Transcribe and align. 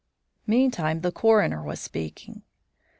Meantime 0.47 1.01
the 1.01 1.11
coroner 1.11 1.61
was 1.61 1.79
speaking. 1.79 2.41